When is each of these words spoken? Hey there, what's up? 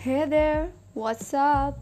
Hey 0.00 0.26
there, 0.26 0.70
what's 0.94 1.34
up? 1.34 1.76